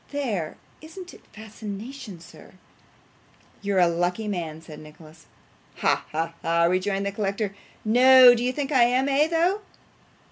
[0.09, 0.57] There!
[0.81, 2.53] Isn't it fascination, sir?'
[3.61, 5.27] 'You're a lucky man,' said Nicholas.
[5.75, 7.53] 'Ha, ha, ha!' rejoined the collector.
[7.85, 8.33] 'No.
[8.33, 9.59] Do you think I am though, eh?